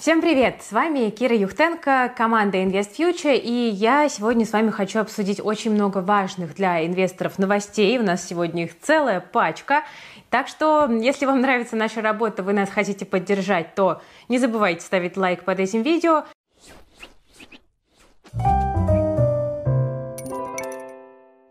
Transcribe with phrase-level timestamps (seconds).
[0.00, 0.62] Всем привет!
[0.62, 5.72] С вами Кира Юхтенко, команда Invest Future, и я сегодня с вами хочу обсудить очень
[5.72, 7.98] много важных для инвесторов новостей.
[7.98, 9.84] У нас сегодня их целая пачка.
[10.30, 14.00] Так что, если вам нравится наша работа, вы нас хотите поддержать, то
[14.30, 16.24] не забывайте ставить лайк под этим видео.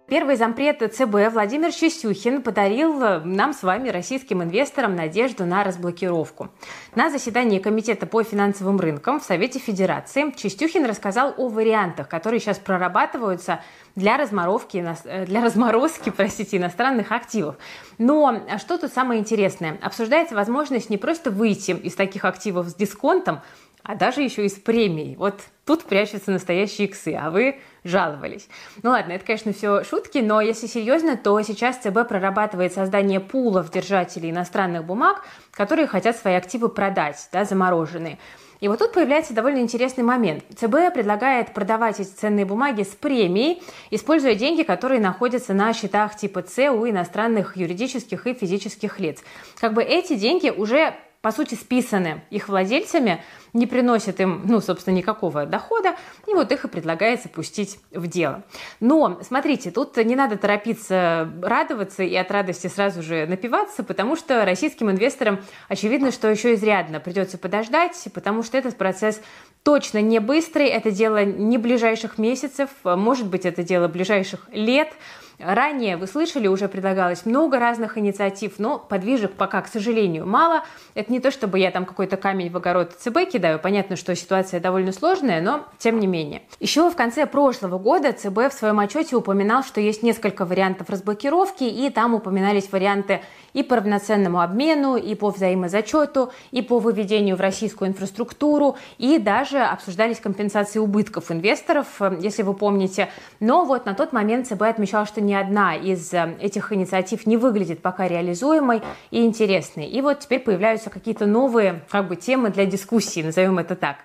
[0.09, 6.49] Первый зампред ЦБ Владимир Чистюхин подарил э, нам с вами, российским инвесторам, надежду на разблокировку.
[6.95, 12.57] На заседании Комитета по финансовым рынкам в Совете Федерации Чистюхин рассказал о вариантах, которые сейчас
[12.57, 13.61] прорабатываются
[13.95, 17.57] для разморовки, э, для разморозки простите, иностранных активов.
[17.99, 19.77] Но а что тут самое интересное?
[19.79, 23.41] Обсуждается возможность не просто выйти из таких активов с дисконтом,
[23.89, 25.15] а даже еще и с премией.
[25.15, 28.47] Вот тут прячутся настоящие иксы, а вы жаловались.
[28.83, 33.71] Ну ладно, это, конечно, все шутки, но если серьезно, то сейчас ЦБ прорабатывает создание пулов
[33.71, 38.19] держателей иностранных бумаг, которые хотят свои активы продать, да, замороженные.
[38.59, 40.43] И вот тут появляется довольно интересный момент.
[40.55, 46.43] ЦБ предлагает продавать эти ценные бумаги с премией, используя деньги, которые находятся на счетах типа
[46.47, 49.23] С у иностранных юридических и физических лиц.
[49.59, 54.95] Как бы эти деньги уже по сути, списаны их владельцами, не приносят им, ну, собственно,
[54.95, 55.95] никакого дохода,
[56.27, 58.43] и вот их и предлагается пустить в дело.
[58.79, 64.45] Но, смотрите, тут не надо торопиться радоваться и от радости сразу же напиваться, потому что
[64.45, 69.21] российским инвесторам очевидно, что еще изрядно придется подождать, потому что этот процесс
[69.63, 74.93] точно не быстрый, это дело не ближайших месяцев, может быть, это дело ближайших лет,
[75.39, 80.63] Ранее, вы слышали, уже предлагалось много разных инициатив, но подвижек пока, к сожалению, мало.
[80.95, 83.57] Это не то, чтобы я там какой-то камень в огород ЦБ кидаю.
[83.57, 86.41] Понятно, что ситуация довольно сложная, но тем не менее.
[86.59, 91.63] Еще в конце прошлого года ЦБ в своем отчете упоминал, что есть несколько вариантов разблокировки,
[91.63, 93.21] и там упоминались варианты
[93.53, 99.59] и по равноценному обмену, и по взаимозачету, и по выведению в российскую инфраструктуру, и даже
[99.59, 103.09] обсуждались компенсации убытков инвесторов, э, если вы помните.
[103.39, 107.37] Но вот на тот момент ЦБ отмечал, что ни одна из э, этих инициатив не
[107.37, 108.81] выглядит пока реализуемой
[109.11, 109.85] и интересной.
[109.85, 113.97] И вот теперь появляются какие-то новые как бы, темы для дискуссии, назовем это так.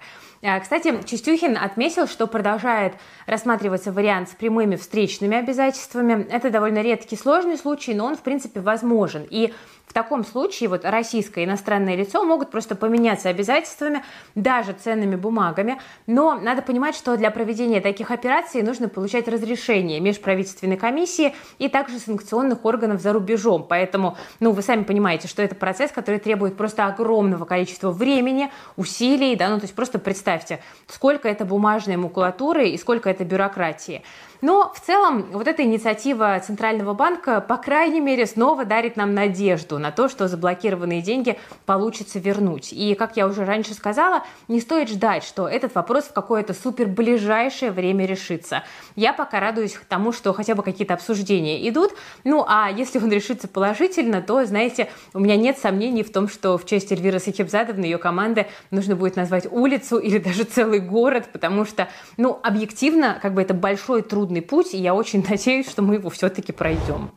[0.43, 2.93] Э, кстати, Чистюхин отметил, что продолжает
[3.27, 6.27] рассматриваться вариант с прямыми встречными обязательствами.
[6.31, 9.27] Это довольно редкий сложный случай, но он, в принципе, возможен.
[9.31, 9.55] И
[9.94, 15.81] таком случае вот российское иностранное лицо могут просто поменяться обязательствами, даже ценными бумагами.
[16.06, 21.99] Но надо понимать, что для проведения таких операций нужно получать разрешение межправительственной комиссии и также
[21.99, 23.65] санкционных органов за рубежом.
[23.66, 29.37] Поэтому, ну, вы сами понимаете, что это процесс, который требует просто огромного количества времени, усилий,
[29.37, 34.03] да, ну, то есть просто представьте, сколько это бумажной макулатуры и сколько это бюрократии.
[34.44, 39.78] Но в целом вот эта инициатива Центрального банка, по крайней мере, снова дарит нам надежду
[39.84, 42.72] на то, что заблокированные деньги получится вернуть.
[42.72, 46.87] И, как я уже раньше сказала, не стоит ждать, что этот вопрос в какое-то супер
[46.87, 48.65] ближайшее время решится.
[48.97, 51.93] Я пока радуюсь тому, что хотя бы какие-то обсуждения идут.
[52.25, 56.56] Ну, а если он решится положительно, то, знаете, у меня нет сомнений в том, что
[56.56, 61.67] в честь Эльвиры Сахибзадовны ее команды нужно будет назвать улицу или даже целый город, потому
[61.67, 65.97] что, ну, объективно, как бы это большой трудный путь, и я очень надеюсь, что мы
[65.97, 67.11] его все-таки пройдем.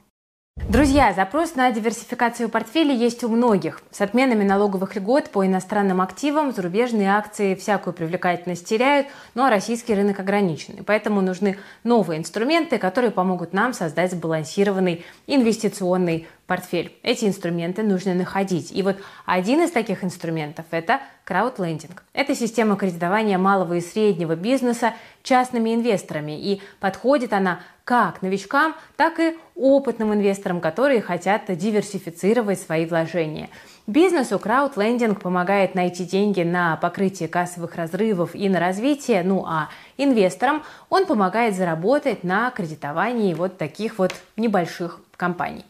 [0.66, 3.82] Друзья, запрос на диверсификацию портфеля есть у многих.
[3.90, 9.96] С отменами налоговых льгот по иностранным активам зарубежные акции всякую привлекательность теряют, ну а российский
[9.96, 10.84] рынок ограничен.
[10.86, 16.98] поэтому нужны новые инструменты, которые помогут нам создать сбалансированный инвестиционный портфель.
[17.04, 18.72] Эти инструменты нужно находить.
[18.72, 22.04] И вот один из таких инструментов– это краудлендинг.
[22.14, 24.94] Это система кредитования малого и среднего бизнеса
[25.24, 26.40] частными инвесторами.
[26.40, 33.50] И подходит она как новичкам, так и опытным инвесторам, которые хотят диверсифицировать свои вложения.
[33.86, 40.64] Бизнесу краудлендинг помогает найти деньги на покрытие кассовых разрывов и на развитие, ну а инвесторам
[40.90, 45.66] он помогает заработать на кредитовании вот таких вот небольших компаний.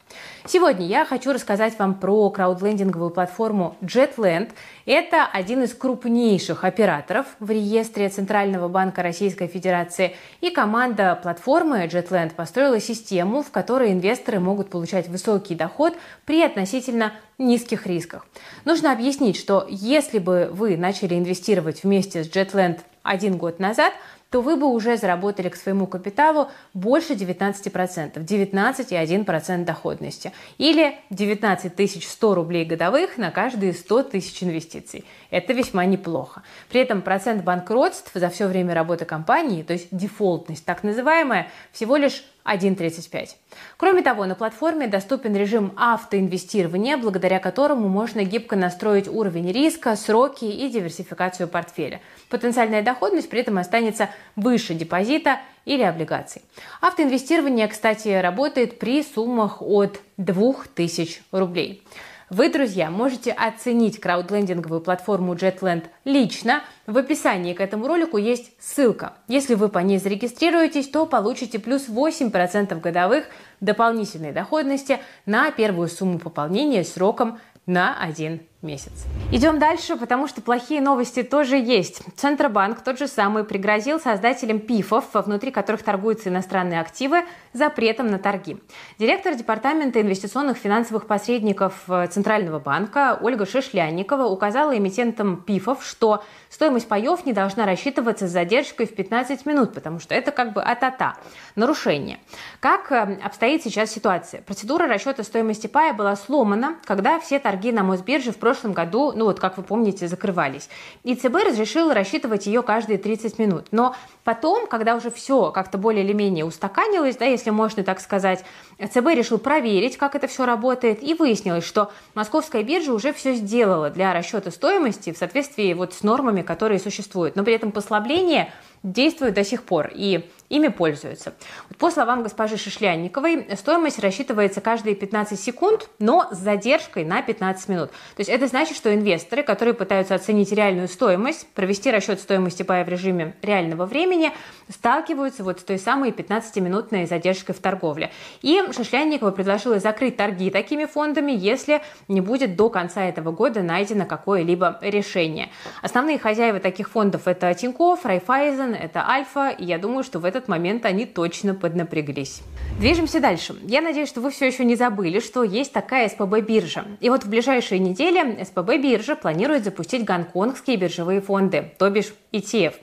[0.46, 4.52] Сегодня я хочу рассказать вам про краудлендинговую платформу JetLand.
[4.86, 10.16] Это один из крупнейших операторов в реестре Центрального банка Российской Федерации.
[10.42, 15.96] И команда платформы JetLand построила систему, в которой инвесторы могут получать высокий доход
[16.26, 18.26] при относительно низких рисках.
[18.66, 23.94] Нужно объяснить, что если бы вы начали инвестировать вместе с JetLand один год назад,
[24.30, 30.34] то вы бы уже заработали к своему капиталу больше 19%, 19,1% доходности.
[30.58, 35.06] Или 19 100 рублей годовых на каждые 100 тысяч инвестиций.
[35.30, 36.44] Это весьма неплохо.
[36.70, 41.96] При этом процент банкротств за все время работы компании, то есть дефолтность так называемая, всего
[41.96, 43.30] лишь 1.35.
[43.78, 50.46] Кроме того, на платформе доступен режим автоинвестирования, благодаря которому можно гибко настроить уровень риска, сроки
[50.46, 52.02] и диверсификацию портфеля.
[52.30, 56.42] Потенциальная доходность при этом останется выше депозита или облигаций.
[56.82, 61.84] Автоинвестирование, кстати, работает при суммах от 2000 рублей.
[62.30, 66.62] Вы, друзья, можете оценить краудлендинговую платформу JetLand лично.
[66.86, 69.14] В описании к этому ролику есть ссылка.
[69.30, 73.28] Если вы по ней зарегистрируетесь, то получите плюс 8% годовых
[73.62, 79.06] дополнительной доходности на первую сумму пополнения сроком на один месяц.
[79.32, 82.02] Идем дальше, потому что плохие новости тоже есть.
[82.16, 87.24] Центробанк тот же самый пригрозил создателям ПИФов, внутри которых торгуются иностранные активы,
[87.54, 88.58] запретом на торги.
[88.98, 96.88] Директор Департамента инвестиционных финансовых посредников э, Центрального банка Ольга Шишлянникова указала эмитентам ПИФов, что стоимость
[96.88, 101.18] паев не должна рассчитываться с задержкой в 15 минут, потому что это как бы а-та-та,
[101.56, 102.20] нарушение.
[102.60, 104.42] Как э, обстоит сейчас ситуация?
[104.42, 109.26] Процедура расчета стоимости пая была сломана, когда все торги на Мосбирже в прошлом году, ну
[109.26, 110.70] вот как вы помните, закрывались.
[111.04, 113.66] И ЦБ разрешил рассчитывать ее каждые 30 минут.
[113.72, 118.46] Но потом, когда уже все как-то более или менее устаканилось, да, если можно так сказать,
[118.80, 123.90] ЦБ решил проверить, как это все работает, и выяснилось, что московская биржа уже все сделала
[123.90, 127.36] для расчета стоимости в соответствии вот с нормами, которые существуют.
[127.36, 129.92] Но при этом послабление действует до сих пор.
[129.94, 131.34] И ими пользуются.
[131.70, 137.70] Вот по словам госпожи Шишлянниковой, стоимость рассчитывается каждые 15 секунд, но с задержкой на 15
[137.70, 137.90] минут.
[137.90, 142.86] То есть это значит, что инвесторы, которые пытаются оценить реальную стоимость, провести расчет стоимости пая
[142.86, 144.32] в режиме реального времени,
[144.70, 148.12] сталкиваются вот с той самой 15-минутной задержкой в торговле.
[148.42, 154.06] И Шишлянникова предложила закрыть торги такими фондами, если не будет до конца этого года найдено
[154.06, 155.50] какое-либо решение.
[155.82, 160.48] Основные хозяева таких фондов это Тинькофф, Райфайзен, это Альфа, и я думаю, что в этот
[160.48, 162.42] момент они точно поднапряглись.
[162.80, 163.56] Движемся дальше.
[163.64, 166.86] Я надеюсь, что вы все еще не забыли, что есть такая СПБ-биржа.
[167.00, 172.74] И вот в ближайшие недели СПБ-биржа планирует запустить гонконгские биржевые фонды, то бишь ETF.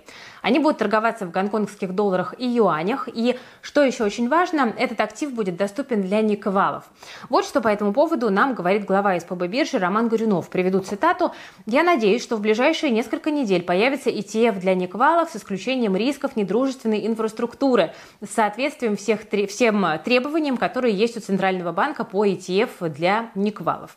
[0.44, 3.08] Они будут торговаться в гонконгских долларах и юанях.
[3.10, 6.84] И, что еще очень важно, этот актив будет доступен для никвалов.
[7.30, 10.50] Вот что по этому поводу нам говорит глава СПБ биржи Роман Горюнов.
[10.50, 11.32] Приведу цитату.
[11.64, 17.06] «Я надеюсь, что в ближайшие несколько недель появится ETF для никвалов с исключением рисков недружественной
[17.06, 23.96] инфраструктуры с соответствием всех, всем требованиям, которые есть у Центрального банка по ETF для никвалов.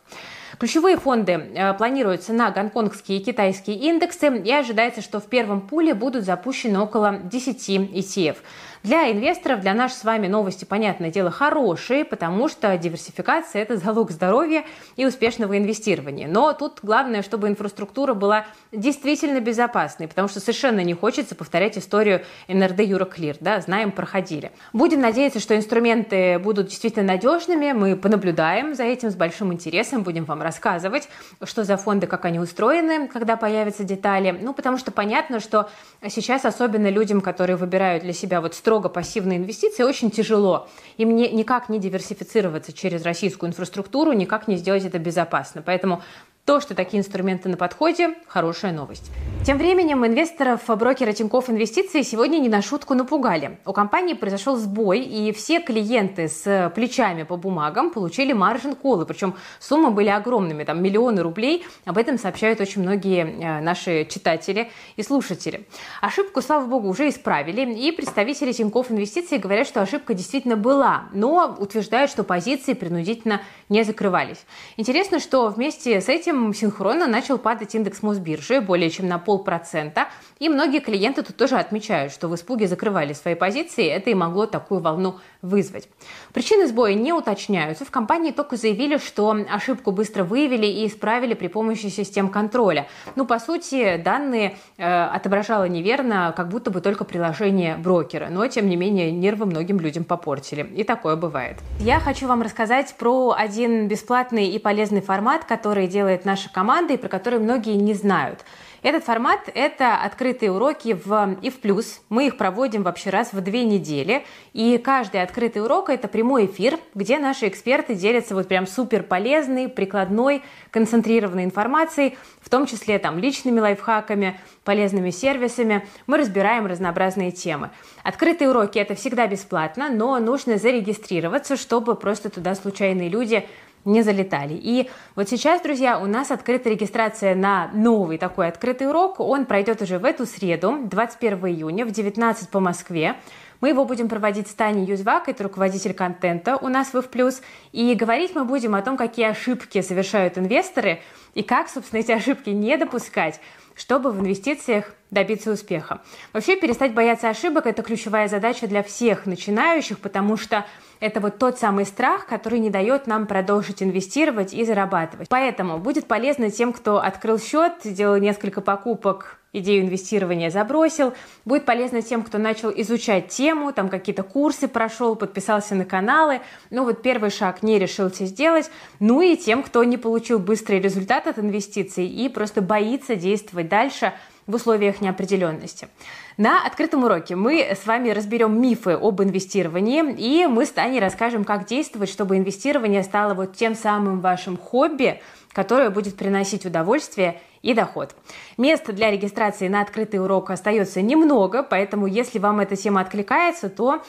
[0.59, 5.93] Ключевые фонды э, планируются на гонконгские и китайские индексы, и ожидается, что в первом пуле
[5.93, 6.36] будут запущены
[6.77, 8.35] около 10 ETF.
[8.83, 14.11] Для инвесторов, для нашей с вами новости, понятное дело, хорошие, потому что диверсификация– это залог
[14.11, 14.63] здоровья
[14.95, 16.27] и успешного инвестирования.
[16.27, 22.21] Но тут главное, чтобы инфраструктура была действительно безопасной, потому что совершенно не хочется повторять историю
[22.47, 24.51] НРД Юроклир, да, знаем, проходили.
[24.73, 30.25] Будем надеяться, что инструменты будут действительно надежными, мы понаблюдаем за этим с большим интересом, будем
[30.25, 31.09] вам рассказывать,
[31.43, 35.69] что за фонды, как они устроены, когда появятся детали, ну, потому что понятно, что
[36.07, 40.67] сейчас особенно людям, которые выбирают для себя вот строго пассивные инвестиции, очень тяжело.
[40.97, 45.61] Им не, никак не диверсифицироваться через российскую инфраструктуру, никак не сделать это безопасно.
[45.61, 46.01] Поэтому
[46.47, 49.11] то, что такие инструменты на подходе– хорошая новость.
[49.45, 53.59] Тем временем инвесторов брокера Тинькофф Инвестиции сегодня не на шутку напугали.
[53.65, 59.35] У компании произошел сбой, и все клиенты с плечами по бумагам получили маржин колы, причем
[59.59, 61.65] суммы были огромными, там миллионы рублей.
[61.83, 65.67] Об этом сообщают очень многие э, наши читатели и слушатели.
[65.99, 71.57] Ошибку, слава богу, уже исправили, и представители Тинькофф Инвестиции говорят, что ошибка действительно была, но
[71.59, 74.45] утверждают, что позиции принудительно не закрывались.
[74.77, 80.07] Интересно, что вместе с этим этим синхронно начал падать индекс Мосбиржи более чем на полпроцента.
[80.39, 84.45] И многие клиенты тут тоже отмечают, что в испуге закрывали свои позиции, это и могло
[84.45, 85.89] такую волну вызвать.
[86.33, 87.85] Причины сбоя не уточняются.
[87.85, 92.87] В компании только заявили, что ошибку быстро выявили и исправили при помощи систем контроля.
[93.15, 98.27] Ну, по сути, данные э, отображало неверно, как будто бы только приложение брокера.
[98.29, 100.63] Но, тем не менее, нервы многим людям попортили.
[100.75, 101.57] И такое бывает.
[101.79, 106.97] Я хочу вам рассказать про один бесплатный и полезный формат, который делает наша команда и
[106.97, 108.43] про который многие не знают.
[108.83, 112.01] Этот формат– это открытые уроки в и в плюс.
[112.09, 114.23] Мы их проводим вообще раз в две недели.
[114.53, 119.67] И каждый открытый урок– это прямой эфир, где наши эксперты делятся вот прям супер полезной,
[119.67, 125.87] прикладной, концентрированной информацией, в том числе там личными лайфхаками, полезными сервисами.
[126.05, 127.71] Мы разбираем разнообразные темы.
[128.03, 133.47] Открытые уроки– это всегда бесплатно, но нужно зарегистрироваться, чтобы просто туда случайные люди
[133.87, 134.53] не залетали.
[134.53, 139.19] И вот сейчас, друзья, у нас открыта регистрация на новый такой открытый урок.
[139.19, 143.15] Он пройдет уже в эту среду, 21 июня в 19 по Москве.
[143.61, 147.41] Мы его будем проводить с Таней Юзвак, это руководитель контента у нас в Плюс.
[147.71, 151.01] И говорить мы будем о том, какие ошибки совершают инвесторы
[151.33, 153.39] и как, собственно, эти ошибки не допускать,
[153.75, 156.01] чтобы в инвестициях добиться успеха.
[156.33, 160.65] Вообще перестать бояться ошибок– это ключевая задача для всех начинающих, потому что
[160.99, 165.29] это вот тот самый страх, который не дает нам продолжить инвестировать и зарабатывать.
[165.29, 171.13] Поэтому будет полезно тем, кто открыл счет, сделал несколько покупок идею инвестирования забросил.
[171.45, 176.83] Будет полезно тем, кто начал изучать тему, там какие-то курсы прошел, подписался на каналы, ну
[176.83, 178.69] вот первый шаг не решился сделать.
[178.99, 184.13] Ну и тем, кто не получил быстрый результат от инвестиций и просто боится действовать дальше
[184.47, 185.89] в условиях неопределенности.
[186.37, 191.43] На открытом уроке мы с вами разберем мифы об инвестировании, и мы с Таней расскажем,
[191.43, 197.73] как действовать, чтобы инвестирование стало вот тем самым вашим хобби, которое будет приносить удовольствие и
[197.73, 198.15] доход.
[198.57, 204.01] Мест для регистрации на открытый урок остается немного, поэтому если вам эта тема откликается, то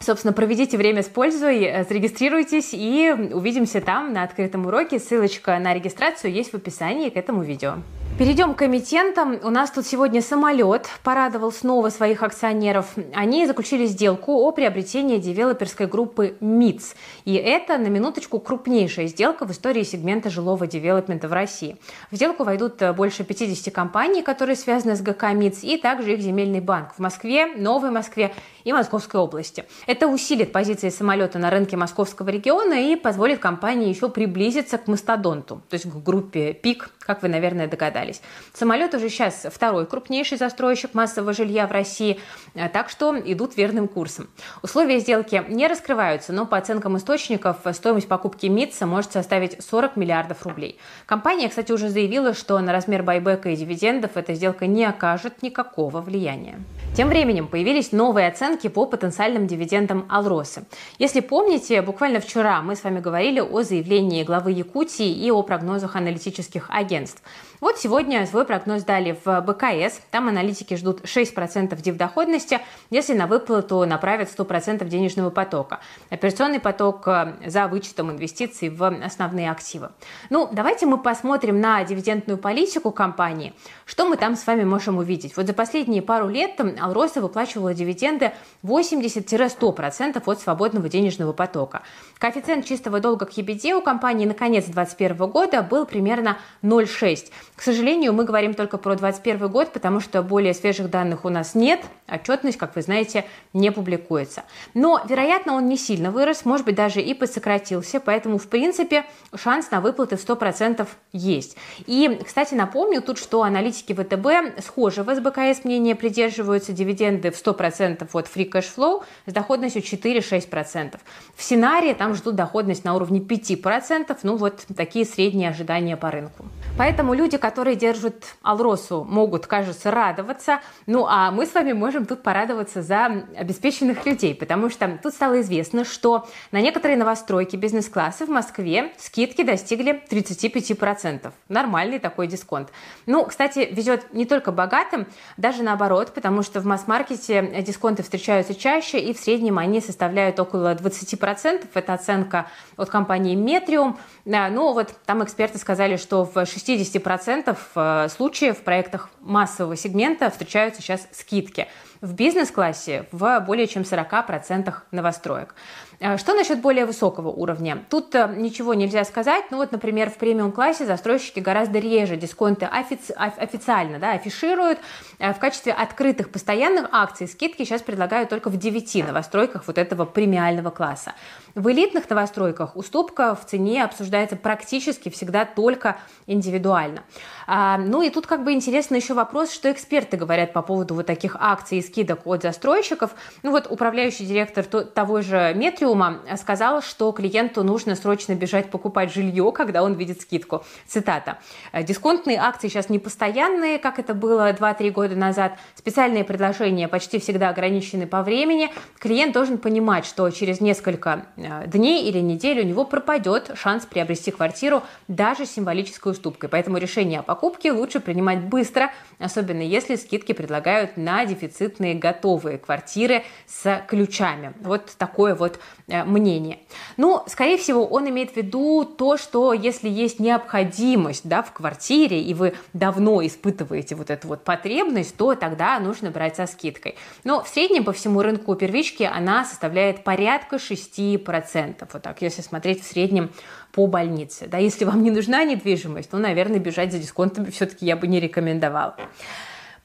[0.00, 4.98] Собственно, проведите время с пользой, э, зарегистрируйтесь и увидимся там на открытом уроке.
[4.98, 7.76] Ссылочка на регистрацию есть в описании к этому видео.
[8.18, 9.38] Перейдем к комитентам.
[9.42, 12.94] У нас тут сегодня самолет порадовал снова своих акционеров.
[13.14, 16.94] Они заключили сделку о приобретении девелоперской группы МИЦ.
[17.26, 21.76] И это, на минуточку, крупнейшая сделка в истории сегмента жилого девелопмента в России.
[22.10, 26.60] В сделку войдут больше 50 компаний, которые связаны с ГК МИЦ, и также их земельный
[26.60, 28.32] банк в Москве, Новой Москве
[28.66, 29.64] и Московской области.
[29.86, 35.62] Это усилит позиции самолета на рынке московского региона и позволит компании еще приблизиться к мастодонту,
[35.70, 38.20] то есть к группе ПИК, как вы, наверное, догадались.
[38.52, 42.18] Самолет уже сейчас второй крупнейший застройщик массового жилья в России,
[42.54, 44.28] э, так что идут верным курсом.
[44.62, 50.44] Условия сделки не раскрываются, но по оценкам источников стоимость покупки МИЦа может составить 40 миллиардов
[50.44, 50.76] рублей.
[51.06, 56.00] Компания, кстати, уже заявила, что на размер байбека и дивидендов эта сделка не окажет никакого
[56.00, 56.58] влияния.
[56.96, 60.64] Тем временем появились новые оценки по потенциальным дивидендам Алросы.
[60.98, 65.96] Если помните, буквально вчера мы с вами говорили о заявлении главы Якутии и о прогнозах
[65.96, 67.22] аналитических агентств.
[67.60, 70.00] Вот сегодня свой прогноз дали в БКС.
[70.10, 72.60] Там аналитики ждут 6% дивдоходности,
[72.90, 75.80] если на выплату направят 100% денежного потока.
[76.10, 79.90] Операционный поток э, за вычетом инвестиций в основные активы.
[80.28, 83.54] Ну, давайте мы посмотрим на дивидендную политику компании.
[83.86, 85.34] Что мы там с вами можем увидеть?
[85.36, 88.32] Вот за последние пару лет Алроса выплачивала дивиденды
[88.64, 91.82] 80-100% от свободного денежного потока.
[92.18, 97.30] Коэффициент чистого долга к EBD у компании на конец 2021 года был примерно 0,6.
[97.56, 101.54] К сожалению, мы говорим только про 2021 год, потому что более свежих данных у нас
[101.54, 101.80] нет.
[102.08, 104.44] Отчетность, как вы знаете, не публикуется.
[104.74, 109.70] Но, вероятно, он не сильно вырос, может быть, даже и подсократился, поэтому, в принципе, шанс
[109.70, 111.56] на выплаты в 100% есть.
[111.86, 118.08] И, кстати, напомню тут, что аналитики ВТБ схожего с БКС мнения придерживаются дивиденды в 100%
[118.12, 120.98] от free cash flow с доходностью 4-6%.
[121.34, 126.44] В сценарии там ждут доходность на уровне 5%, ну вот такие средние ожидания по рынку.
[126.78, 130.60] Поэтому люди, которые держат Алросу, могут, кажется, радоваться.
[130.86, 135.40] Ну, а мы с вами можем тут порадоваться за обеспеченных людей, потому что тут стало
[135.40, 141.32] известно, что на некоторые новостройки бизнес-классы в Москве скидки достигли 35%.
[141.48, 142.68] Нормальный такой дисконт.
[143.06, 148.98] Ну, кстати, везет не только богатым, даже наоборот, потому что в масс-маркете дисконты встречаются чаще,
[148.98, 151.66] и в среднем они составляют около 20%.
[151.72, 153.96] Это оценка от компании Metrium.
[154.24, 160.30] Ну, вот там эксперты сказали, что в 60% 50% э, случаев в проектах массового сегмента
[160.30, 161.68] встречаются сейчас скидки.
[162.00, 165.54] В бизнес-классе в более чем 40% новостроек.
[166.00, 167.84] Э, что насчет более высокого уровня?
[167.88, 169.44] Тут э, ничего нельзя сказать.
[169.50, 174.78] Ну вот, например, в премиум-классе застройщики гораздо реже дисконты офици- официально да, афишируют.
[175.18, 180.70] В качестве открытых постоянных акций скидки сейчас предлагают только в 9 новостройках вот этого премиального
[180.70, 181.14] класса.
[181.54, 187.02] В элитных новостройках уступка в цене обсуждается практически всегда только индивидуально.
[187.46, 191.06] А, ну и тут как бы интересно еще вопрос, что эксперты говорят по поводу вот
[191.06, 193.12] таких акций и скидок от застройщиков.
[193.42, 195.54] Ну вот управляющий директор того же
[195.86, 200.64] Метриума сказал, что клиенту нужно срочно бежать покупать жилье, когда он видит скидку.
[200.86, 201.38] Цитата.
[201.72, 205.58] Дисконтные акции сейчас не постоянные, как это было 2-3 года назад.
[205.76, 208.72] Специальные предложения почти всегда ограничены по времени.
[208.98, 214.32] Клиент должен понимать, что через несколько э, дней или недель у него пропадет шанс приобрести
[214.32, 216.48] квартиру даже с символической уступкой.
[216.48, 218.90] Поэтому решение о покупки лучше принимать быстро,
[219.20, 224.52] особенно если скидки предлагают на дефицитные готовые квартиры с ключами.
[224.60, 226.58] Вот такое вот э, мнение.
[226.96, 232.20] Ну, скорее всего, он имеет в виду то, что если есть необходимость да, в квартире,
[232.20, 236.96] и вы давно испытываете вот эту вот потребность, то тогда нужно брать со скидкой.
[237.22, 241.88] Но в среднем по всему рынку первички она составляет порядка 6%.
[241.92, 243.30] Вот так, если смотреть в среднем
[243.72, 244.46] по больнице.
[244.48, 248.20] Да, если вам не нужна недвижимость, то, наверное, бежать за дисконтами все-таки я бы не
[248.20, 248.96] рекомендовала.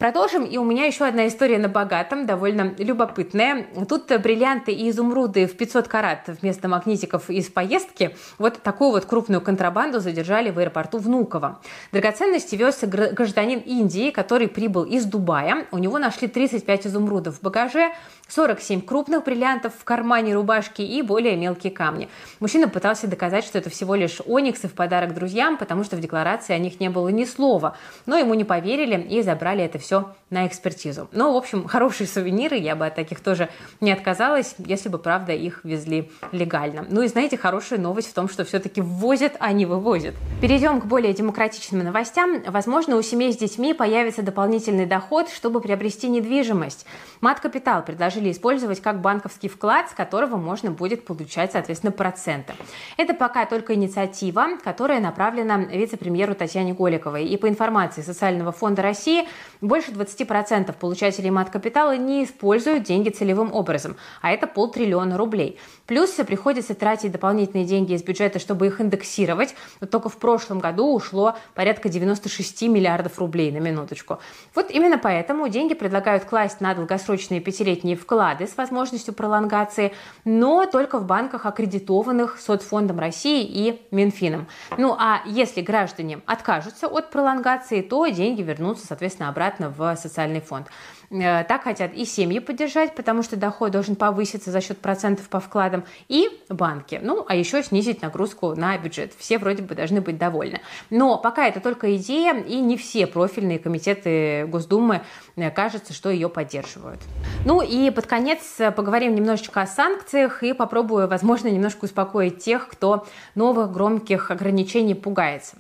[0.02, 3.68] Продолжим, и у меня еще одна история на богатом, довольно любопытная.
[3.88, 8.18] Тут бриллианты и изумруды в 500 карат вместо магнитиков из поездки.
[8.40, 11.60] Вот такую вот крупную контрабанду задержали в аэропорту Внуково.
[11.92, 15.68] Драгоценности вез гражданин Индии, который прибыл из Дубая.
[15.70, 17.92] У него нашли 35 изумрудов в багаже,
[18.28, 22.10] 47 крупных бриллиантов в кармане рубашки и более мелкие камни.
[22.40, 26.54] Мужчина пытался доказать, что это всего лишь ониксы в подарок друзьям, потому что в декларации
[26.54, 27.78] о них не было ни слова.
[28.08, 31.10] Но ему не поверили и забрали это все все на экспертизу.
[31.12, 33.50] Ну, в общем, хорошие сувениры, я бы от таких тоже
[33.82, 36.86] не отказалась, если бы, правда, их везли легально.
[36.90, 40.16] Ну и знаете, хорошая новость в том, что все-таки ввозят, а не вывозят.
[40.42, 42.42] Перейдем к более демократичным новостям.
[42.48, 46.86] Возможно, у семей с детьми появится дополнительный доход, чтобы приобрести недвижимость.
[47.20, 52.54] Мат-капитал предложили использовать как банковский вклад, с которого можно будет получать, соответственно, проценты.
[52.96, 57.26] Это пока только инициатива, которая направлена вице-премьеру Татьяне Голиковой.
[57.26, 59.28] И по информации Социального фонда России,
[59.60, 65.60] больше больше 20% получателей мат-капитала не используют деньги целевым образом, а это полтриллиона рублей.
[65.88, 69.56] Плюс приходится тратить дополнительные деньги из бюджета, чтобы их индексировать.
[69.80, 74.20] Но только в прошлом году ушло порядка 96 миллиардов рублей на минуточку.
[74.56, 81.00] Вот именно поэтому деньги предлагают класть на долгосрочные пятилетние вклады с возможностью пролонгации, но только
[81.00, 84.48] в банках, аккредитованных Соцфондом России и Минфином.
[84.78, 90.68] Ну а если граждане откажутся от пролонгации, то деньги вернутся, соответственно, обратно в социальный фонд.
[91.12, 95.40] Э, так хотят и семьи поддержать, потому что доход должен повыситься за счет процентов по
[95.40, 97.00] вкладам, и банки.
[97.02, 99.14] Ну, а еще снизить нагрузку на бюджет.
[99.18, 100.62] Все вроде бы должны быть довольны.
[100.90, 105.02] Но пока это только идея, и не все профильные комитеты Госдумы,
[105.36, 107.02] э, кажется, что ее поддерживают.
[107.46, 113.06] Ну и под конец поговорим немножечко о санкциях и попробую, возможно, немножко успокоить тех, кто
[113.36, 115.58] новых громких ограничений пугается.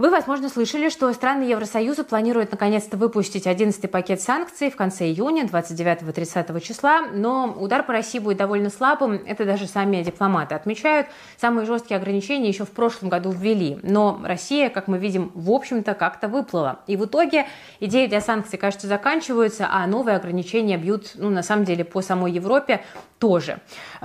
[0.00, 5.44] Вы, возможно, слышали, что страны Евросоюза планируют наконец-то выпустить 11-й пакет санкций в конце июня,
[5.44, 11.08] 29-30 числа, но удар по России будет довольно слабым, это даже сами дипломаты отмечают.
[11.36, 15.92] Самые жесткие ограничения еще в прошлом году ввели, но Россия, как мы видим, в общем-то
[15.92, 16.80] как-то выплыла.
[16.86, 17.46] И в итоге
[17.78, 22.32] идеи для санкций, кажется, заканчиваются, а новые ограничения бьют, ну, на самом деле, по самой
[22.32, 22.82] Европе
[23.18, 23.60] тоже.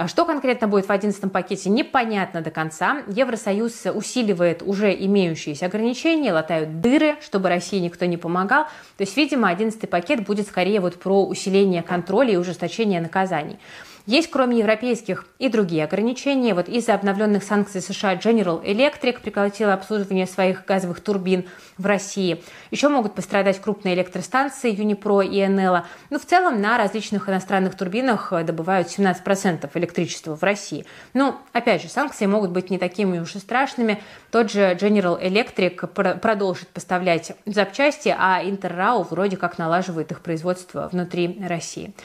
[0.07, 3.03] Что конкретно будет в 11 пакете, непонятно до конца.
[3.07, 8.65] Евросоюз усиливает уже имеющиеся ограничения, ограничения, латают дыры, чтобы России никто не помогал.
[8.97, 13.57] То есть, видимо, 11 пакет будет скорее вот про усиление контроля и ужесточение наказаний.
[14.05, 16.53] Есть, кроме европейских, и другие ограничения.
[16.53, 21.45] Вот из-за обновленных санкций США General Electric прекратила обслуживание своих газовых турбин
[21.79, 22.43] в России.
[22.69, 25.87] Еще могут пострадать крупные электростанции Юнипро и Энела.
[26.11, 30.85] Но в целом на различных иностранных турбинах добывают 17% электричества в России.
[31.15, 34.03] Но, опять же, санкции могут быть не такими уж и страшными.
[34.29, 41.43] Тот же General Electric продолжит поставлять запчасти, а Интеррау вроде как налаживает их производство внутри
[41.47, 41.95] России.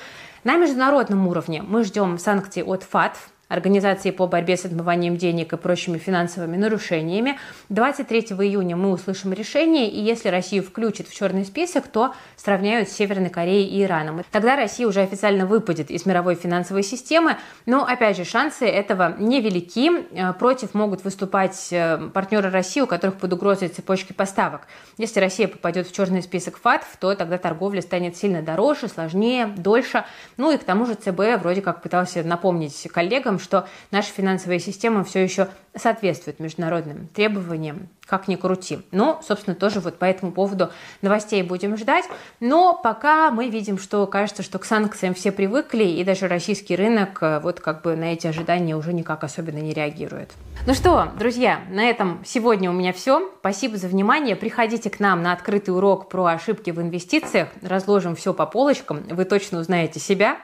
[0.43, 5.57] На международном уровне мы ждем санкций от ФАТФ, Организации по борьбе с отмыванием денег и
[5.57, 7.37] прочими финансовыми нарушениями.
[7.69, 12.93] 23 июня мы услышим решение, и если Россию включат в черный список, то сравняют с
[12.93, 14.23] Северной Кореей и Ираном.
[14.31, 19.91] Тогда Россия уже официально выпадет из мировой финансовой системы, но, опять же, шансы этого невелики.
[20.13, 24.69] Э, против могут выступать э, партнеры России, у которых под угрозой цепочки поставок.
[24.97, 30.05] Если Россия попадет в черный список ФАТФ, то тогда торговля станет сильно дороже, сложнее, дольше.
[30.37, 35.03] Ну и к тому же ЦБ вроде как пытался напомнить коллегам, что наша финансовая система
[35.03, 38.81] все еще соответствует международным требованиям, как ни крути.
[38.91, 42.05] Но, собственно, тоже вот по этому поводу новостей будем ждать.
[42.41, 47.19] Но пока мы видим, что кажется, что к санкциям все привыкли, и даже российский рынок
[47.23, 50.31] э, вот как бы на эти ожидания уже никак особенно не реагирует.
[50.67, 53.31] Ну что, друзья, на этом сегодня у меня все.
[53.41, 54.37] Спасибо за внимание.
[54.37, 57.49] Приходите к нам на открытый урок про ошибки в инвестициях.
[57.63, 59.03] Разложим все по полочкам.
[59.09, 60.37] Вы точно узнаете себя.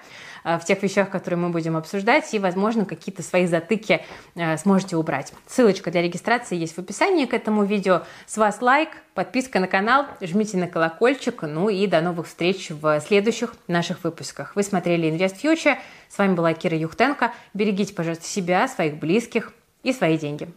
[0.46, 4.02] Э, в тех вещах, которые мы будем обсуждать, и, возможно, какие-то свои затыки
[4.36, 5.32] э, сможете убрать.
[5.48, 8.02] Ссылочка для регистрации есть в описании к этому видео.
[8.26, 13.00] С вас лайк, подписка на канал, жмите на колокольчик, ну и до новых встреч в
[13.00, 14.54] следующих наших выпусках.
[14.54, 15.78] Вы смотрели Invest Future,
[16.08, 17.32] с вами была Кира Юхтенко.
[17.52, 20.48] Берегите, пожалуйста, себя, своих близких и свои деньги.